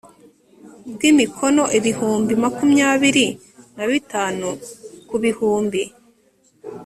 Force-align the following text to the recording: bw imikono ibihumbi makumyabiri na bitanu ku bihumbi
bw 0.93 1.01
imikono 1.11 1.63
ibihumbi 1.77 2.33
makumyabiri 2.43 3.27
na 3.75 3.85
bitanu 3.89 4.47
ku 5.07 5.15
bihumbi 5.23 5.81